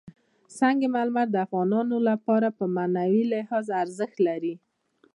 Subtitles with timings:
[0.57, 4.55] سنگ مرمر د افغانانو لپاره په معنوي لحاظ ارزښت لري.